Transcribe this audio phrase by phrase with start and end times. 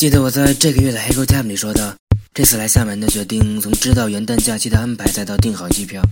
[0.00, 1.94] 记得我在这个月的黑狗 time 里说的，
[2.32, 6.02] 这次来厦门的决定，从知道元旦假期的安排，再到订好机票，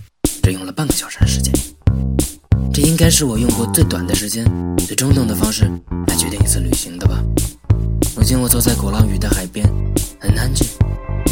[0.43, 1.51] 只用了半个小时的时间。
[2.71, 4.45] 这应该是我用过最短的时间、
[4.85, 5.65] 最冲动的方式
[6.05, 7.19] 来决定一次旅行的吧。
[8.15, 9.67] 如今我坐在鼓浪屿的海边，
[10.19, 10.67] 很安静，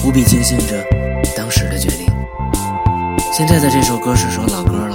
[0.03, 0.83] 无比庆幸着
[1.35, 2.07] 当时的决定。
[3.31, 4.86] 现在的这首歌是首老歌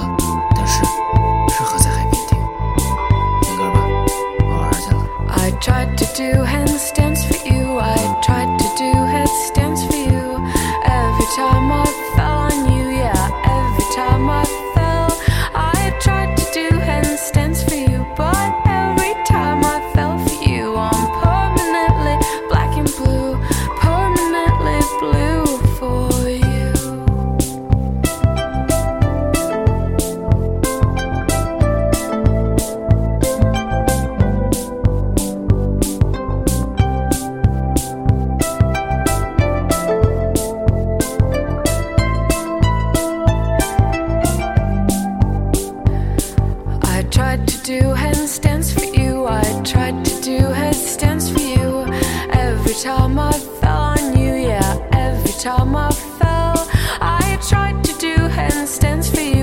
[47.63, 49.25] do handstands for you.
[49.25, 51.85] I tried to do headstands for you.
[52.31, 54.89] Every time I fell on you, yeah.
[54.91, 56.67] Every time I fell,
[56.99, 59.42] I tried to do handstands for you.